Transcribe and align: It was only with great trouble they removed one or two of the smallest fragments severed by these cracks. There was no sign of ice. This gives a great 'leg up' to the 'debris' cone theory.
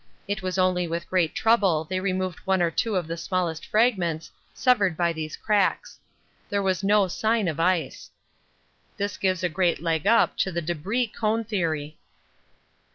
It 0.27 0.41
was 0.41 0.57
only 0.57 0.87
with 0.87 1.07
great 1.07 1.35
trouble 1.35 1.83
they 1.83 1.99
removed 1.99 2.39
one 2.39 2.59
or 2.59 2.71
two 2.71 2.95
of 2.95 3.05
the 3.05 3.15
smallest 3.17 3.63
fragments 3.67 4.31
severed 4.51 4.97
by 4.97 5.13
these 5.13 5.37
cracks. 5.37 5.99
There 6.49 6.63
was 6.63 6.83
no 6.83 7.07
sign 7.07 7.47
of 7.47 7.59
ice. 7.59 8.09
This 8.97 9.15
gives 9.15 9.43
a 9.43 9.47
great 9.47 9.79
'leg 9.79 10.07
up' 10.07 10.37
to 10.37 10.51
the 10.51 10.59
'debris' 10.63 11.05
cone 11.15 11.43
theory. 11.43 11.99